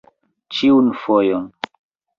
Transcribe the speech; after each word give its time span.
Ĉiun 0.61 0.89
fojon! 1.05 1.49